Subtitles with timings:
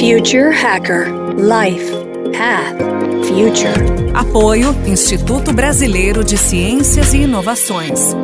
[0.00, 1.92] Future Hacker Life
[2.32, 2.78] Path
[3.26, 4.14] Future.
[4.14, 8.14] Apoio Instituto Brasileiro de Ciências e Inovações.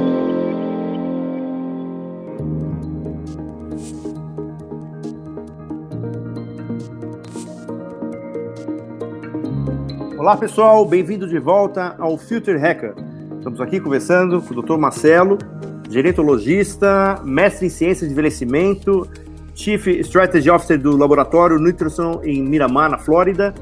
[10.17, 12.95] Olá pessoal, bem-vindo de volta ao Future Hacker.
[13.37, 14.79] Estamos aqui conversando com o Dr.
[14.79, 15.37] Marcelo,
[15.91, 19.07] gerontologista, mestre em ciências de envelhecimento,
[19.57, 23.55] Chief Strategy Officer do Laboratório Nutrition em Miramar, na Flórida.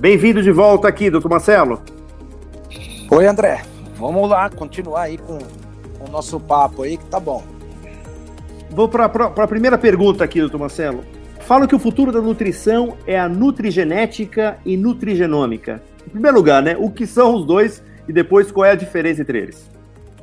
[0.00, 1.80] Bem-vindo de volta aqui, doutor Marcelo.
[3.08, 3.62] Oi, André.
[3.96, 7.44] Vamos lá, continuar aí com, com o nosso papo aí, que tá bom.
[8.70, 11.04] Vou para a primeira pergunta aqui, doutor Marcelo.
[11.42, 15.80] Fala que o futuro da nutrição é a nutrigenética e nutrigenômica.
[16.04, 19.22] Em primeiro lugar, né, o que são os dois e depois qual é a diferença
[19.22, 19.70] entre eles?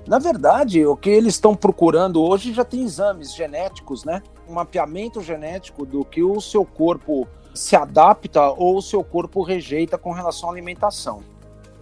[0.05, 4.21] Na verdade, o que eles estão procurando hoje já tem exames genéticos, né?
[4.49, 9.95] Um mapeamento genético do que o seu corpo se adapta ou o seu corpo rejeita
[9.95, 11.21] com relação à alimentação.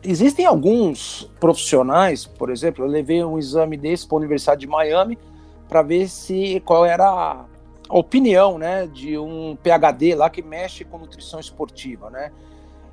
[0.03, 5.17] Existem alguns profissionais, por exemplo, eu levei um exame desse para a Universidade de Miami
[5.69, 7.45] para ver se qual era
[7.89, 12.31] a opinião, né, de um PhD lá que mexe com nutrição esportiva, né?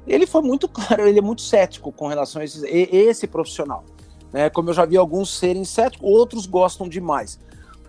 [0.07, 3.85] Ele foi muito claro, ele é muito cético com relação a esse, esse profissional.
[4.33, 4.51] Né?
[4.51, 7.41] Como eu já vi alguns serem céticos, outros gostam demais.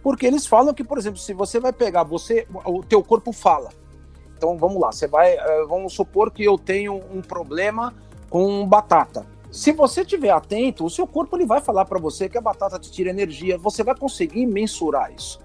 [0.06, 3.72] Porque eles falam que, por exemplo, se você vai pegar, você, o teu corpo fala.
[4.38, 7.92] Então vamos lá, você vai, eh, vamos supor que eu tenho um problema
[8.30, 9.26] com batata.
[9.52, 12.78] Se você estiver atento, o seu corpo ele vai falar para você que a batata
[12.78, 15.40] te tira energia, você vai conseguir mensurar isso.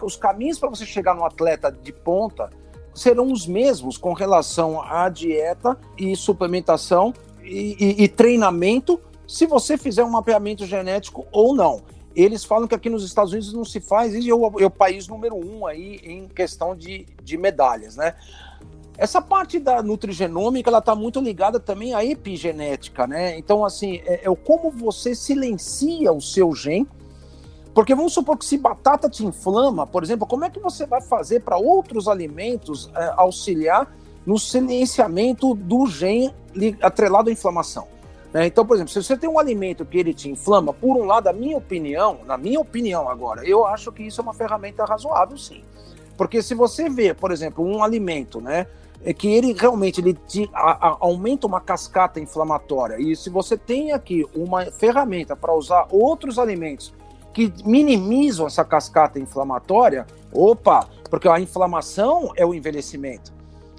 [0.00, 2.48] Os caminhos para você chegar no atleta de ponta
[2.94, 7.12] serão os mesmos com relação à dieta e suplementação
[7.42, 11.82] e, e, e treinamento se você fizer um mapeamento genético ou não.
[12.18, 14.70] Eles falam que aqui nos Estados Unidos não se faz, e é o, é o
[14.70, 18.16] país número um aí em questão de, de medalhas, né?
[18.96, 23.38] Essa parte da nutrigenômica, ela está muito ligada também à epigenética, né?
[23.38, 26.88] Então, assim, é, é como você silencia o seu gene,
[27.72, 31.00] porque vamos supor que se batata te inflama, por exemplo, como é que você vai
[31.00, 33.94] fazer para outros alimentos é, auxiliar
[34.26, 36.34] no silenciamento do gene
[36.82, 37.86] atrelado à inflamação?
[38.32, 38.46] Né?
[38.46, 41.28] Então, por exemplo, se você tem um alimento que ele te inflama, por um lado,
[41.28, 45.36] a minha opinião, na minha opinião agora, eu acho que isso é uma ferramenta razoável,
[45.36, 45.62] sim.
[46.16, 48.66] Porque se você vê, por exemplo, um alimento, né,
[49.04, 53.56] é que ele realmente ele te, a, a, aumenta uma cascata inflamatória, e se você
[53.56, 56.92] tem aqui uma ferramenta para usar outros alimentos
[57.32, 63.37] que minimizam essa cascata inflamatória, opa, porque a inflamação é o envelhecimento.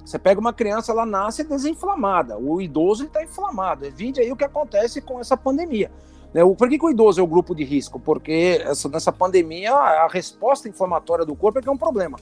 [0.09, 2.36] Você pega uma criança, ela nasce desinflamada.
[2.36, 3.88] O idoso está inflamado.
[3.92, 5.92] Vide aí o que acontece com essa pandemia.
[6.34, 6.42] Né?
[6.44, 8.00] Por que, que, o idoso é o grupo de risco?
[8.00, 12.18] Porque essa, nessa pandemia a resposta inflamatória do corpo é que é um problema.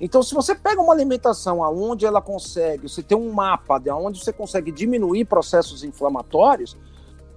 [0.00, 4.18] Então, se você pega uma alimentação aonde ela consegue, você tem um mapa de onde
[4.18, 6.76] você consegue diminuir processos inflamatórios,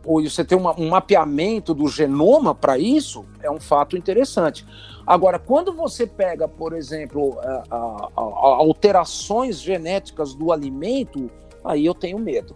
[0.06, 4.66] ou você tem uma, um mapeamento do genoma para isso, é um fato interessante.
[5.06, 7.78] Agora, quando você pega, por exemplo, a, a,
[8.16, 8.22] a,
[8.60, 11.30] alterações genéticas do alimento,
[11.64, 12.56] aí eu tenho medo.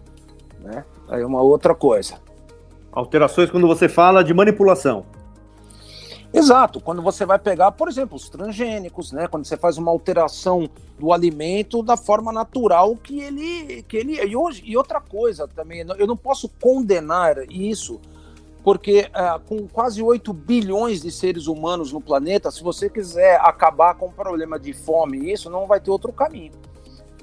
[0.60, 0.84] Né?
[1.08, 2.14] Aí é uma outra coisa.
[2.92, 5.04] Alterações quando você fala de manipulação.
[6.38, 9.26] Exato, quando você vai pegar, por exemplo, os transgênicos, né?
[9.26, 13.82] Quando você faz uma alteração do alimento da forma natural que ele.
[13.84, 18.00] Que ele e, hoje, e outra coisa também, eu não posso condenar isso
[18.66, 23.94] porque é, com quase 8 bilhões de seres humanos no planeta, se você quiser acabar
[23.94, 26.50] com o problema de fome, isso não vai ter outro caminho,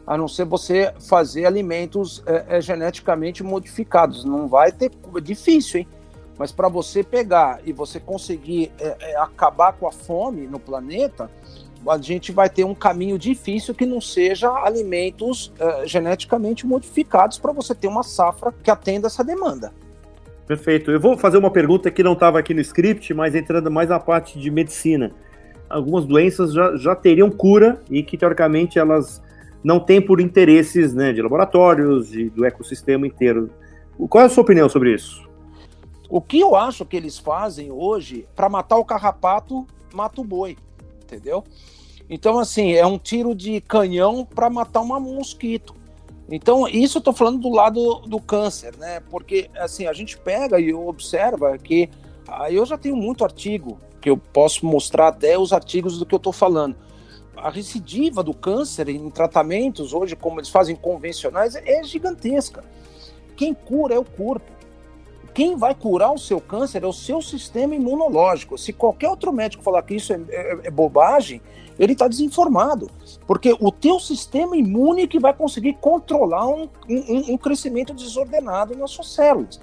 [0.08, 4.24] a não ser você fazer alimentos é, é, geneticamente modificados.
[4.24, 4.90] Não vai ter.
[5.18, 5.88] É difícil, hein?
[6.38, 11.30] Mas para você pegar e você conseguir é, é, acabar com a fome no planeta,
[11.88, 15.52] a gente vai ter um caminho difícil que não seja alimentos
[15.86, 19.74] geneticamente modificados para você ter uma safra que atenda essa demanda.
[20.48, 20.92] Perfeito.
[20.92, 24.00] Eu vou fazer uma pergunta que não estava aqui no script, mas entrando mais na
[24.00, 25.12] parte de medicina.
[25.70, 29.22] Algumas doenças já, já teriam cura e que, teoricamente, elas
[29.64, 33.50] não têm por interesses né, de laboratórios e do ecossistema inteiro.
[34.10, 35.24] Qual é a sua opinião sobre isso?
[36.14, 40.56] O que eu acho que eles fazem hoje, para matar o carrapato, mata o boi,
[41.02, 41.44] entendeu?
[42.08, 45.74] Então, assim, é um tiro de canhão para matar um mosquito.
[46.30, 49.00] Então, isso eu estou falando do lado do câncer, né?
[49.10, 51.90] Porque, assim, a gente pega e observa que
[52.28, 56.14] ah, eu já tenho muito artigo que eu posso mostrar até os artigos do que
[56.14, 56.76] eu estou falando.
[57.36, 62.64] A recidiva do câncer em tratamentos hoje, como eles fazem convencionais, é gigantesca.
[63.36, 64.54] Quem cura é o corpo.
[65.34, 68.58] Quem vai curar o seu câncer é o seu sistema imunológico.
[68.58, 71.42] Se qualquer outro médico falar que isso é, é, é bobagem,
[71.80, 72.90] ele está desinformado.
[73.26, 78.92] Porque o teu sistema imune que vai conseguir controlar um, um, um crescimento desordenado nas
[78.92, 79.60] suas células.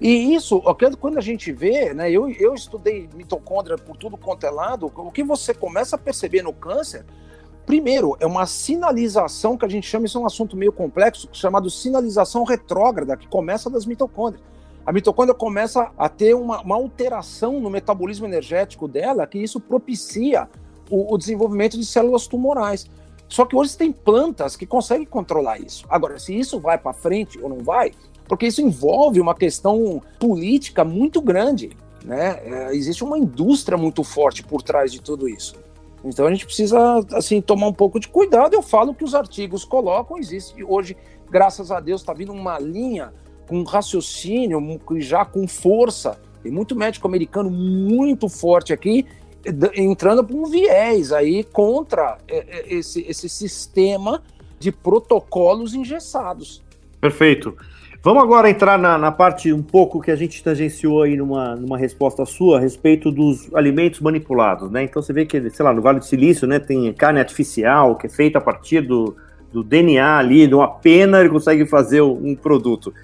[0.00, 0.62] E isso,
[1.00, 5.10] quando a gente vê, né, eu, eu estudei mitocôndria por tudo quanto é lado, o
[5.10, 7.04] que você começa a perceber no câncer,
[7.66, 11.68] primeiro, é uma sinalização que a gente chama, isso é um assunto meio complexo, chamado
[11.68, 14.46] sinalização retrógrada, que começa das mitocôndrias.
[14.88, 20.48] A mitocôndria começa a ter uma, uma alteração no metabolismo energético dela, que isso propicia
[20.88, 22.88] o, o desenvolvimento de células tumorais.
[23.28, 25.84] Só que hoje tem plantas que conseguem controlar isso.
[25.90, 27.92] Agora, se isso vai para frente ou não vai,
[28.26, 31.76] porque isso envolve uma questão política muito grande.
[32.02, 32.40] Né?
[32.42, 35.54] É, existe uma indústria muito forte por trás de tudo isso.
[36.02, 38.54] Então a gente precisa assim tomar um pouco de cuidado.
[38.54, 40.96] Eu falo que os artigos colocam, existe hoje,
[41.30, 43.12] graças a Deus, está vindo uma linha
[43.48, 46.20] com raciocínio, já com força.
[46.42, 49.06] Tem muito médico americano muito forte aqui,
[49.74, 54.22] entrando por um viés aí contra é, é, esse, esse sistema
[54.58, 56.62] de protocolos engessados.
[57.00, 57.56] Perfeito.
[58.02, 61.76] Vamos agora entrar na, na, parte um pouco que a gente tangenciou aí numa, numa
[61.76, 64.84] resposta sua a respeito dos alimentos manipulados, né?
[64.84, 68.06] Então você vê que, sei lá, no Vale do Silício, né, tem carne artificial que
[68.06, 69.16] é feita a partir do,
[69.52, 72.94] do DNA ali, de uma pena, ele consegue fazer um produto.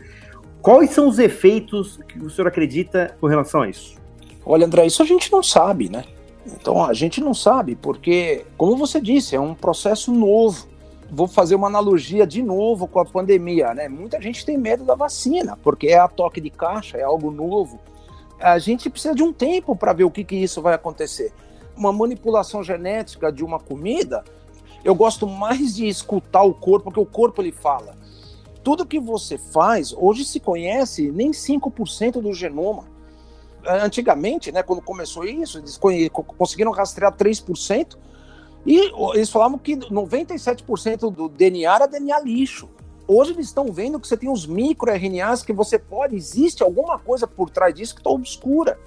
[0.64, 3.96] Quais são os efeitos que o senhor acredita com relação a isso?
[4.44, 6.04] Olha, André, isso a gente não sabe, né?
[6.46, 10.74] Então a gente não sabe, porque, como você disse, é um processo novo
[11.10, 13.88] vou fazer uma analogia de novo com a pandemia, né?
[13.88, 17.78] Muita gente tem medo da vacina, porque é a toque de caixa, é algo novo.
[18.40, 21.32] A gente precisa de um tempo para ver o que, que isso vai acontecer.
[21.76, 24.24] Uma manipulação genética de uma comida,
[24.84, 27.96] eu gosto mais de escutar o corpo, porque o corpo ele fala.
[28.64, 32.86] Tudo que você faz, hoje se conhece nem 5% do genoma.
[33.64, 35.78] Antigamente, né, quando começou isso, eles
[36.36, 37.96] conseguiram rastrear 3%,
[38.66, 42.68] e eles falavam que 97% do DNA era DNA lixo.
[43.06, 47.26] Hoje eles estão vendo que você tem os microRNAs que você pode, existe alguma coisa
[47.26, 48.78] por trás disso que está obscura.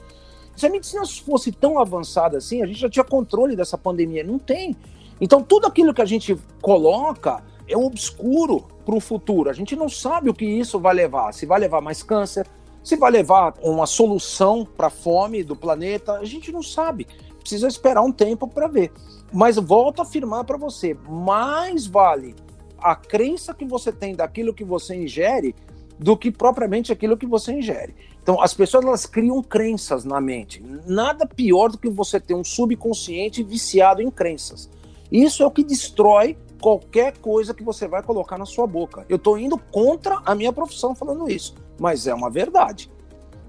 [0.55, 4.23] Se a medicina fosse tão avançada assim, a gente já tinha controle dessa pandemia.
[4.23, 4.75] Não tem.
[5.21, 9.49] Então, tudo aquilo que a gente coloca é obscuro para o futuro.
[9.49, 11.33] A gente não sabe o que isso vai levar.
[11.33, 12.47] Se vai levar mais câncer,
[12.83, 17.07] se vai levar uma solução para a fome do planeta, a gente não sabe.
[17.39, 18.91] Precisa esperar um tempo para ver.
[19.31, 22.33] Mas volto a afirmar para você, mais vale
[22.77, 25.53] a crença que você tem daquilo que você ingere
[25.99, 27.95] do que propriamente aquilo que você ingere.
[28.21, 30.63] Então, as pessoas elas criam crenças na mente.
[30.85, 34.69] Nada pior do que você ter um subconsciente viciado em crenças.
[35.11, 39.05] Isso é o que destrói qualquer coisa que você vai colocar na sua boca.
[39.07, 42.91] Eu estou indo contra a minha profissão falando isso, mas é uma verdade.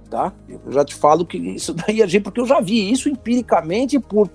[0.09, 0.33] Tá?
[0.49, 4.29] Eu já te falo que isso daí é porque eu já vi isso empiricamente por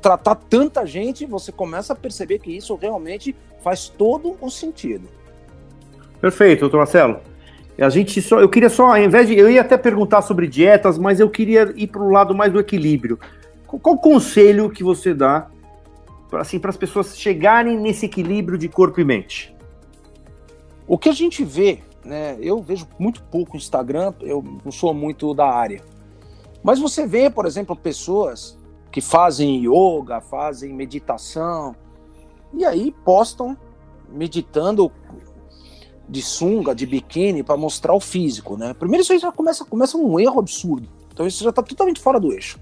[0.00, 5.08] tratar tanta gente, você começa a perceber que isso realmente faz todo o sentido.
[6.20, 7.20] Perfeito, doutor Marcelo.
[7.78, 10.96] A gente só, eu queria só, ao invés de, eu ia até perguntar sobre dietas,
[10.96, 13.18] mas eu queria ir para o lado mais do equilíbrio.
[13.66, 15.48] Qual, qual conselho que você dá
[16.40, 19.54] assim para as pessoas chegarem nesse equilíbrio de corpo e mente?
[20.86, 22.36] O que a gente vê, né?
[22.40, 25.82] Eu vejo muito pouco Instagram, eu não sou muito da área.
[26.62, 28.58] Mas você vê, por exemplo, pessoas
[28.90, 31.74] que fazem yoga, fazem meditação,
[32.52, 33.56] e aí postam
[34.08, 34.90] meditando
[36.08, 38.74] de sunga, de biquíni, para mostrar o físico, né?
[38.74, 40.88] Primeiro isso já começa, começa um erro absurdo.
[41.12, 42.58] Então isso já está totalmente fora do eixo.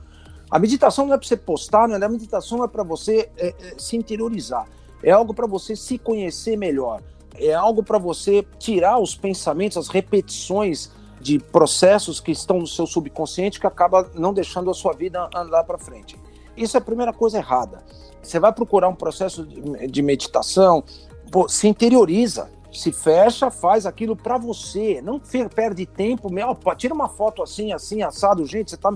[0.53, 2.05] A meditação não é para você postar, não é?
[2.05, 4.69] a meditação é para você é, é, se interiorizar.
[5.03, 7.01] É algo para você se conhecer melhor.
[7.37, 12.87] É algo para você tirar os pensamentos, as repetições de processos que estão no seu
[12.87, 16.21] subconsciente que acaba não deixando a sua vida andar para frente.
[16.55, 17.83] Isso é a primeira coisa errada.
[18.23, 20.85] Você vai procurar um processo de meditação,
[21.31, 25.19] pô, se interioriza, se fecha, faz aquilo para você, não
[25.49, 28.93] perde tempo, meu, tira uma foto assim, assim, assado, gente, você tá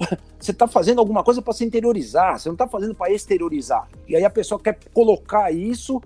[0.38, 3.88] você tá fazendo alguma coisa para se interiorizar, você não tá fazendo para exteriorizar.
[4.08, 6.00] E aí a pessoa quer colocar isso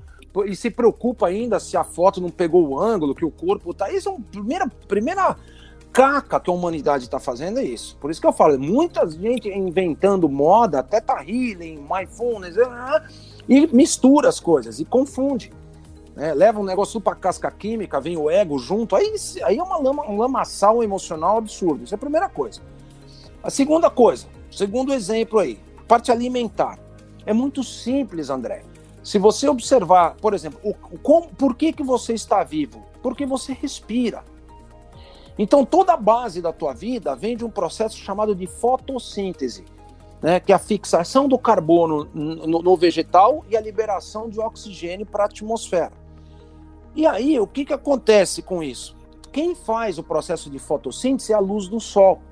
[0.47, 3.91] e se preocupa ainda se a foto não pegou o ângulo, que o corpo tá.
[3.93, 5.37] Isso é uma primeira, primeira
[5.93, 7.97] caca que a humanidade está fazendo é isso.
[8.01, 13.05] Por isso que eu falo, muita gente inventando moda, até tá healing, mindfulness, ah,
[13.49, 15.53] e mistura as coisas e confunde.
[16.17, 16.35] Né?
[16.35, 20.05] Leva um negócio para casca química, vem o ego junto, aí, aí é uma lama,
[20.09, 21.85] um lamaçal emocional absurdo.
[21.85, 22.61] Isso é a primeira coisa.
[23.45, 26.79] A segunda coisa, segundo exemplo aí, parte alimentar.
[27.27, 28.65] É muito simples, André.
[29.03, 32.83] Se você observar, por exemplo, o, o, com, por que, que você está vivo?
[33.03, 34.25] Porque você respira.
[35.39, 39.67] Então, toda a base da tua vida vem de um processo chamado de fotossíntese,
[40.23, 45.05] né, que é a fixação do carbono no, no vegetal e a liberação de oxigênio
[45.05, 45.93] para a atmosfera.
[46.97, 48.97] E aí, o que, que acontece com isso?
[49.31, 52.23] Quem faz o processo de fotossíntese é a luz do sol.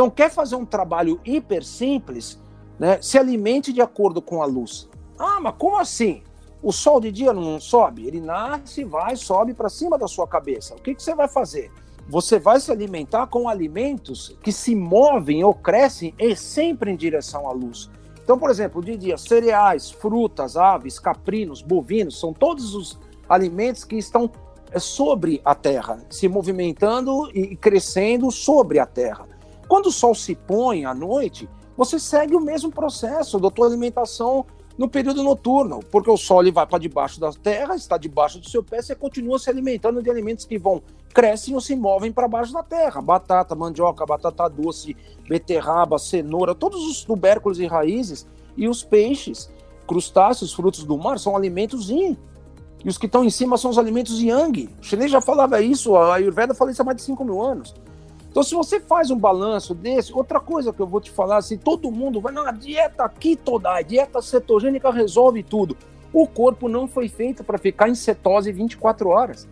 [0.00, 2.40] Então, quer fazer um trabalho hiper simples,
[2.78, 4.88] né, se alimente de acordo com a luz.
[5.18, 6.22] Ah, mas como assim?
[6.62, 8.06] O sol de dia não sobe?
[8.06, 10.74] Ele nasce, vai, sobe para cima da sua cabeça.
[10.74, 11.70] O que, que você vai fazer?
[12.08, 17.46] você vai se alimentar com alimentos que se movem ou crescem e sempre em direção
[17.46, 17.90] à luz.
[18.24, 23.96] Então, por exemplo, de dia, cereais, frutas, aves, caprinos, bovinos, são todos os alimentos que
[23.96, 24.28] estão
[24.72, 29.28] é, sobre a terra, se movimentando e crescendo sobre a terra.
[29.70, 34.44] Quando o sol se põe à noite, você segue o mesmo processo da tua alimentação
[34.76, 38.50] no período noturno, porque o sol ele vai para debaixo da terra, está debaixo do
[38.50, 40.82] seu pé, você continua se alimentando de alimentos que vão
[41.14, 43.00] crescem ou se movem para baixo da terra.
[43.00, 44.96] Batata, mandioca, batata doce,
[45.28, 49.48] beterraba, cenoura, todos os tubérculos e raízes e os peixes,
[49.86, 52.18] crustáceos, frutos do mar são alimentos yin.
[52.84, 54.68] E os que estão em cima são os alimentos yang.
[54.80, 57.72] O chinês já falava isso, a Ayurveda fala isso há mais de 5 mil anos.
[58.30, 61.58] Então, se você faz um balanço desse, outra coisa que eu vou te falar, assim,
[61.58, 65.76] todo mundo vai, não, a dieta keto, a dieta cetogênica resolve tudo.
[66.12, 69.48] O corpo não foi feito para ficar em cetose 24 horas.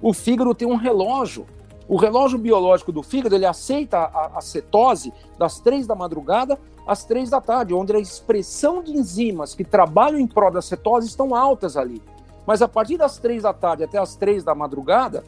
[0.00, 1.46] O fígado tem um relógio.
[1.86, 7.04] O relógio biológico do fígado, ele aceita a, a cetose das três da madrugada às
[7.04, 11.34] três da tarde, onde a expressão de enzimas que trabalham em prol da cetose estão
[11.34, 12.02] altas ali.
[12.46, 15.24] Mas a partir das três da tarde até as três da madrugada,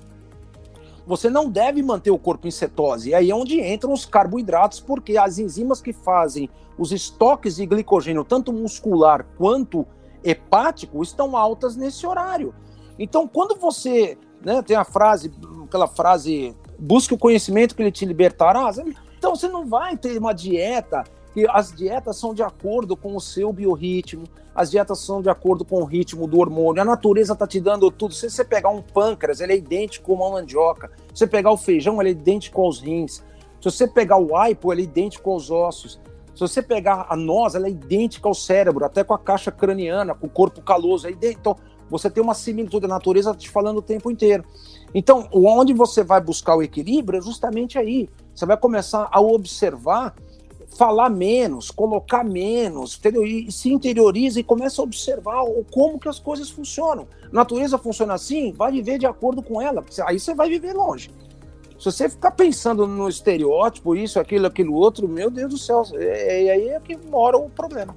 [1.06, 3.10] você não deve manter o corpo em cetose.
[3.10, 7.64] E aí é onde entram os carboidratos, porque as enzimas que fazem os estoques de
[7.64, 9.86] glicogênio, tanto muscular quanto
[10.24, 12.52] hepático, estão altas nesse horário.
[12.98, 15.32] Então, quando você né, tem a frase,
[15.64, 18.70] aquela frase, busque o conhecimento que ele te libertará,
[19.16, 21.04] então você não vai ter uma dieta
[21.36, 24.24] que as dietas são de acordo com o seu biorritmo,
[24.54, 27.90] as dietas são de acordo com o ritmo do hormônio, a natureza está te dando
[27.90, 28.14] tudo.
[28.14, 30.90] Se você pegar um pâncreas, ele é idêntico a uma mandioca.
[31.12, 33.16] Se você pegar o feijão, ele é idêntico aos rins.
[33.60, 36.00] Se você pegar o aipo, ele é idêntico aos ossos.
[36.34, 40.14] Se você pegar a noz, ela é idêntica ao cérebro, até com a caixa craniana,
[40.14, 41.06] com o corpo caloso.
[41.06, 41.54] É então,
[41.90, 44.42] você tem uma similitude da natureza te falando o tempo inteiro.
[44.94, 48.08] Então, onde você vai buscar o equilíbrio é justamente aí.
[48.34, 50.14] Você vai começar a observar
[50.76, 53.24] falar menos, colocar menos, entendeu?
[53.24, 57.06] E se interioriza e começa a observar o, como que as coisas funcionam.
[57.32, 61.10] Natureza funciona assim, vai viver de acordo com ela, aí você vai viver longe.
[61.78, 65.96] Se você ficar pensando no estereótipo, isso, aquilo, aquilo outro, meu Deus do céu, e
[65.96, 67.94] é, é, aí é que mora o problema.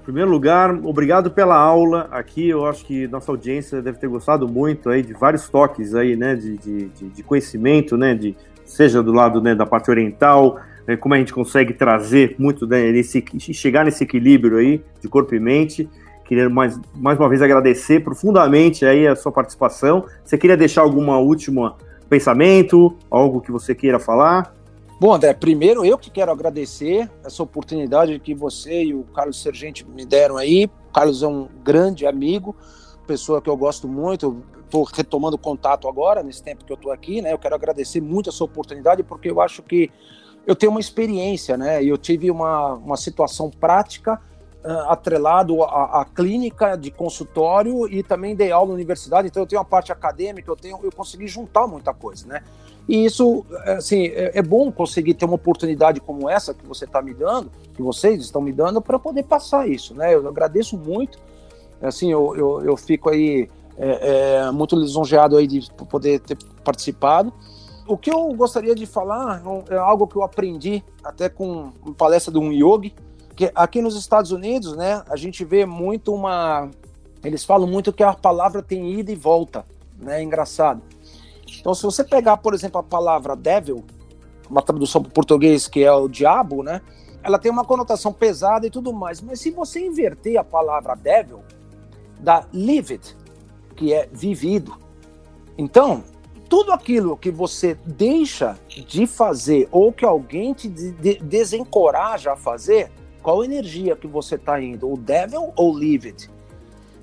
[0.00, 2.48] Em primeiro lugar, obrigado pela aula aqui.
[2.48, 6.34] Eu acho que nossa audiência deve ter gostado muito aí de vários toques aí, né,
[6.34, 8.34] de, de, de conhecimento, né, de
[8.64, 12.90] seja do lado né, da parte oriental, né, como a gente consegue trazer muito, né,
[12.92, 15.88] nesse, chegar nesse equilíbrio aí de corpo e mente.
[16.24, 20.06] Queria mais, mais uma vez agradecer profundamente aí a sua participação.
[20.24, 21.76] Você queria deixar alguma última
[22.08, 24.54] pensamento, algo que você queira falar?
[25.00, 29.86] Bom, André, primeiro eu que quero agradecer essa oportunidade que você e o Carlos Sergente
[29.88, 30.66] me deram aí.
[30.66, 32.54] O Carlos é um grande amigo,
[33.06, 34.42] pessoa que eu gosto muito.
[34.62, 37.32] Estou retomando contato agora, nesse tempo que eu estou aqui, né?
[37.32, 39.90] Eu quero agradecer muito essa oportunidade, porque eu acho que
[40.46, 41.82] eu tenho uma experiência, né?
[41.84, 44.20] Eu tive uma, uma situação prática
[44.64, 49.46] uh, atrelado à, à, clínica de consultório e também dei aula na universidade, então eu
[49.46, 52.42] tenho a parte acadêmica, eu tenho, eu consegui juntar muita coisa, né?
[52.88, 57.00] E isso, assim, é, é bom conseguir ter uma oportunidade como essa que você está
[57.00, 60.14] me dando, que vocês estão me dando, para poder passar isso, né?
[60.14, 61.18] Eu agradeço muito,
[61.80, 67.32] assim, eu, eu, eu fico aí é, é, muito lisonjeado aí de poder ter participado
[67.92, 72.32] o que eu gostaria de falar é algo que eu aprendi até com uma palestra
[72.32, 72.94] de um yogi,
[73.34, 76.70] que aqui nos Estados Unidos, né, a gente vê muito uma
[77.24, 79.64] eles falam muito que a palavra tem ida e volta,
[79.98, 80.20] né?
[80.20, 80.80] É engraçado.
[81.58, 83.84] Então, se você pegar, por exemplo, a palavra devil,
[84.48, 86.80] uma tradução para português que é o diabo, né?
[87.22, 89.20] Ela tem uma conotação pesada e tudo mais.
[89.20, 91.40] Mas se você inverter a palavra devil,
[92.18, 93.14] dá lived,
[93.76, 94.74] que é vivido.
[95.58, 96.02] Então,
[96.50, 102.90] tudo aquilo que você deixa de fazer ou que alguém te de desencoraja a fazer,
[103.22, 104.92] qual energia que você está indo?
[104.92, 106.28] O devil ou it?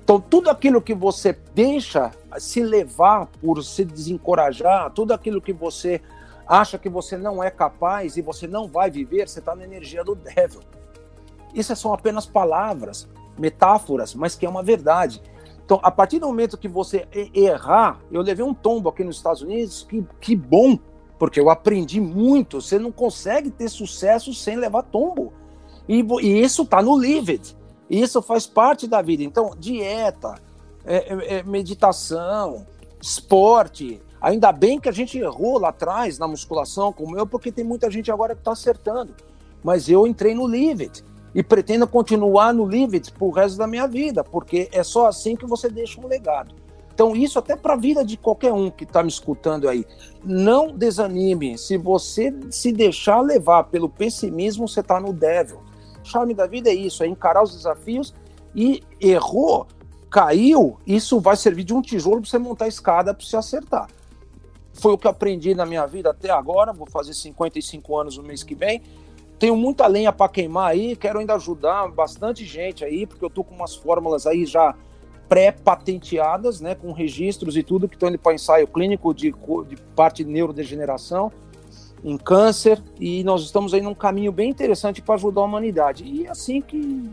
[0.04, 6.02] Então, tudo aquilo que você deixa se levar por se desencorajar, tudo aquilo que você
[6.46, 10.04] acha que você não é capaz e você não vai viver, você está na energia
[10.04, 10.60] do devil.
[11.54, 15.22] Isso são apenas palavras, metáforas, mas que é uma verdade.
[15.68, 19.42] Então, a partir do momento que você errar, eu levei um tombo aqui nos Estados
[19.42, 20.78] Unidos, que, que bom
[21.18, 22.62] porque eu aprendi muito.
[22.62, 25.30] Você não consegue ter sucesso sem levar tombo.
[25.86, 27.54] E, e isso está no Livid.
[27.90, 29.22] Isso faz parte da vida.
[29.22, 30.36] Então, dieta,
[30.86, 32.66] é, é, é, meditação,
[32.98, 34.00] esporte.
[34.22, 37.90] Ainda bem que a gente errou lá atrás na musculação, como eu, porque tem muita
[37.90, 39.14] gente agora que está acertando.
[39.62, 41.04] Mas eu entrei no Livid
[41.34, 45.46] e pretendo continuar no Livid pro resto da minha vida, porque é só assim que
[45.46, 46.54] você deixa um legado.
[46.92, 49.86] Então, isso até para a vida de qualquer um que está me escutando aí.
[50.24, 51.56] Não desanime.
[51.56, 55.60] Se você se deixar levar pelo pessimismo, você está no devil.
[56.02, 58.12] Charme da vida é isso, é encarar os desafios
[58.54, 59.68] e errou,
[60.10, 63.88] caiu, isso vai servir de um tijolo para você montar a escada para você acertar.
[64.72, 68.24] Foi o que eu aprendi na minha vida até agora, vou fazer 55 anos no
[68.24, 68.82] mês que vem.
[69.38, 73.44] Tenho muita lenha para queimar aí, quero ainda ajudar bastante gente aí, porque eu tô
[73.44, 74.74] com umas fórmulas aí já
[75.28, 79.32] pré-patenteadas, né, com registros e tudo, que estão indo para ensaio clínico de,
[79.68, 81.30] de parte de neurodegeneração,
[82.02, 86.04] em câncer, e nós estamos aí num caminho bem interessante para ajudar a humanidade.
[86.04, 87.08] E é assim que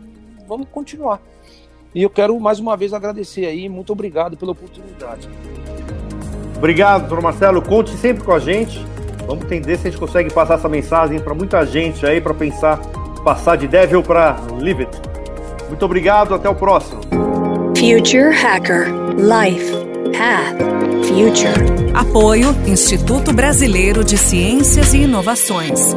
[0.48, 1.20] vamos continuar.
[1.94, 5.28] E eu quero mais uma vez agradecer aí, muito obrigado pela oportunidade.
[6.56, 7.60] Obrigado, doutor Marcelo.
[7.60, 8.95] Conte sempre com a gente.
[9.26, 12.78] Vamos entender se a gente consegue passar essa mensagem para muita gente aí, para pensar,
[13.24, 15.02] passar de Devil para Live It.
[15.68, 17.00] Muito obrigado, até o próximo.
[17.76, 19.72] Future Hacker Life
[20.16, 20.56] Path
[21.06, 21.92] Future.
[21.94, 25.94] Apoio Instituto Brasileiro de Ciências e Inovações.